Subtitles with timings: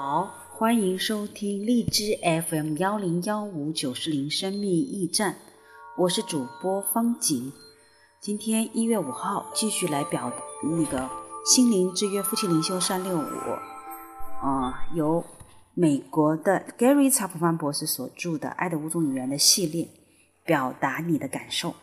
[0.00, 5.34] 好，欢迎收听荔枝 FM 幺零幺五九四零生命驿站，
[5.96, 7.52] 我是主播方景。
[8.20, 10.32] 今天一月五号，继续来表
[10.62, 11.10] 那个
[11.44, 13.50] 心灵之约夫妻灵修三六五，
[14.40, 15.24] 啊，由
[15.74, 19.88] 美国的 Gary 查普曼博士所著的《爱的五种语言》的系列，
[20.44, 21.74] 表达你的感受。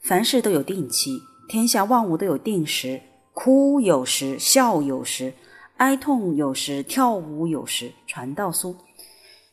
[0.00, 3.02] 凡事都有定期，天下万物都有定时，
[3.34, 5.34] 哭有时，笑有时。
[5.78, 7.92] 哀痛有时，跳舞有时。
[8.04, 8.76] 传道书，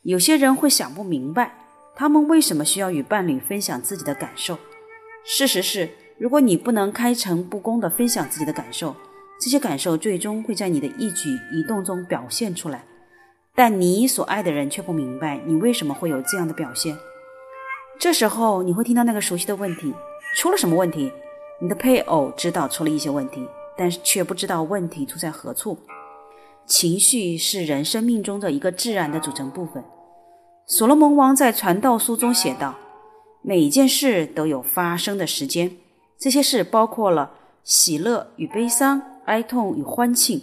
[0.01, 1.53] 有些人会想不明白，
[1.95, 4.57] 他们为什么需要与伴侣分享自己的感受。
[5.23, 8.95] 事实是，如果你不能开诚布公地分享自己的感受，
[9.39, 12.83] 这些感受最终会在你的一举一动中表现出来。
[13.53, 16.97] 但你所爱的人却不明白你为什么会有这样的表现。
[17.99, 19.93] 这时候，你会听到那个熟悉的问题：
[20.35, 21.11] 出了什么问题？
[21.61, 23.47] 你的配偶知道出了一些问题，
[23.77, 25.77] 但是却不知道问题出在何处。
[26.65, 29.83] 情绪是人生命中的一个自然的组成部分。
[30.65, 32.73] 所罗门王在传道书中写道
[33.43, 35.77] ：“每一件事都有发生的时间，
[36.17, 37.31] 这些事包括了
[37.63, 40.41] 喜乐与悲伤、哀痛与欢庆。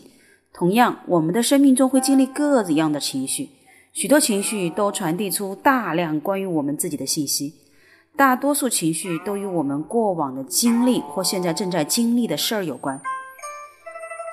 [0.54, 3.48] 同样，我们的生命中会经历各样的情绪，
[3.92, 7.54] 许多情绪都传递出大量关于我们自己的信息。
[8.16, 13.00] 大多数情绪都与我们过往的经历或现在正在经历的事儿有关。”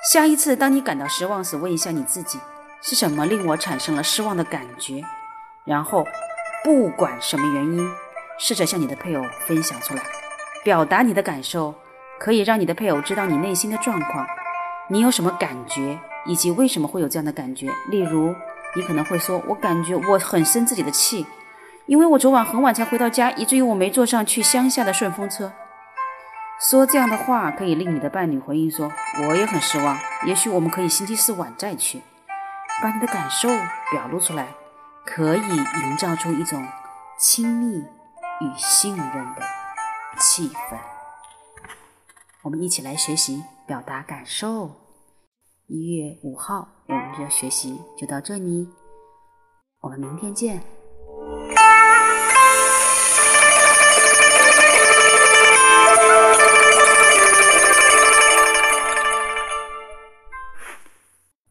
[0.02, 2.38] 下一次，当你感到失望时，问一下你自己：
[2.80, 5.04] 是什么令我产生了失望的感觉？
[5.66, 6.06] 然后，
[6.64, 7.86] 不管什么原因，
[8.38, 10.02] 试着向你的配偶分享出来，
[10.64, 11.74] 表达你的感受，
[12.18, 14.26] 可以让你的配偶知道你内心的状况，
[14.88, 17.70] 你有什么感觉，以及为什么会有这样的感觉。
[17.90, 18.34] 例如，
[18.74, 21.26] 你可能会说：“我感觉我很生自己的气，
[21.84, 25.52] 因为我昨晚很晚才回到家，以至于我没坐上去乡下的顺风车。”
[26.60, 28.92] 说这样的话可以令你的伴侣回应说
[29.26, 29.98] ：“我也很失望。
[30.26, 32.02] 也许我们可以星期四晚再去。”
[32.82, 33.48] 把你的感受
[33.90, 34.54] 表露出来，
[35.04, 36.66] 可以营造出一种
[37.18, 39.42] 亲密与信任的
[40.18, 40.78] 气氛。
[42.42, 44.70] 我们一起来学习表达感受。
[45.66, 48.68] 一月五号，我们的学习就到这里，
[49.80, 50.62] 我们明天见。